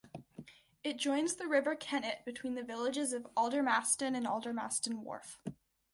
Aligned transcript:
It 0.83 0.97
joins 0.97 1.35
the 1.35 1.45
River 1.45 1.75
Kennet 1.75 2.25
between 2.25 2.55
the 2.55 2.63
villages 2.63 3.13
of 3.13 3.27
Aldermaston 3.37 4.15
and 4.15 4.25
Aldermaston 4.25 5.03
Wharf. 5.03 5.39